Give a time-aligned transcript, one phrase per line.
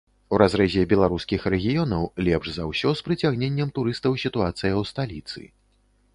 [0.35, 5.41] У разрэзе беларускіх рэгіёнаў лепш за ўсё з прыцягненнем турыстаў сітуацыя ў сталіцы.